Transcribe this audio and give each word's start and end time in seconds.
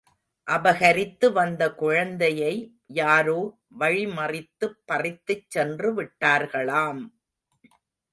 அபகரித்து 0.47 1.27
வந்த 1.31 1.63
குழந்தையை 1.73 2.53
யாரோ 2.93 3.37
வழிமறித்துப் 3.79 4.79
பறித்துச் 4.85 5.45
சென்று 5.49 5.91
விட்டார்களாம்!... 5.93 7.03